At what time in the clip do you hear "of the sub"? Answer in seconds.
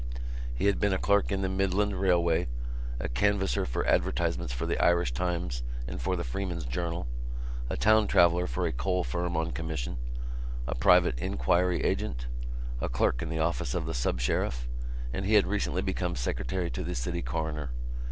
13.75-14.19